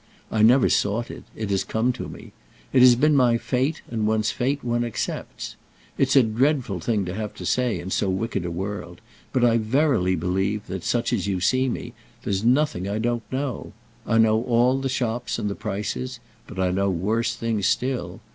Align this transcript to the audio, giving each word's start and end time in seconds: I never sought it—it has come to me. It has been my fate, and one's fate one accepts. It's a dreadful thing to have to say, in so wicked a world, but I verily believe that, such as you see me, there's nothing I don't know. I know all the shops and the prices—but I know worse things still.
I 0.31 0.41
never 0.41 0.67
sought 0.67 1.11
it—it 1.11 1.51
has 1.51 1.63
come 1.63 1.93
to 1.93 2.09
me. 2.09 2.31
It 2.73 2.81
has 2.81 2.95
been 2.95 3.15
my 3.15 3.37
fate, 3.37 3.83
and 3.87 4.07
one's 4.07 4.31
fate 4.31 4.63
one 4.63 4.83
accepts. 4.83 5.55
It's 5.95 6.15
a 6.15 6.23
dreadful 6.23 6.79
thing 6.79 7.05
to 7.05 7.13
have 7.13 7.35
to 7.35 7.45
say, 7.45 7.79
in 7.79 7.91
so 7.91 8.09
wicked 8.09 8.43
a 8.43 8.49
world, 8.49 8.99
but 9.31 9.45
I 9.45 9.57
verily 9.59 10.15
believe 10.15 10.65
that, 10.65 10.83
such 10.83 11.13
as 11.13 11.27
you 11.27 11.39
see 11.39 11.69
me, 11.69 11.93
there's 12.23 12.43
nothing 12.43 12.89
I 12.89 12.97
don't 12.97 13.31
know. 13.31 13.73
I 14.07 14.17
know 14.17 14.41
all 14.45 14.79
the 14.79 14.89
shops 14.89 15.37
and 15.37 15.51
the 15.51 15.53
prices—but 15.53 16.57
I 16.57 16.71
know 16.71 16.89
worse 16.89 17.35
things 17.35 17.67
still. 17.67 18.21